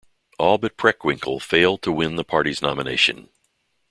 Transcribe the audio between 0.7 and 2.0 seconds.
Preckwinkle failed to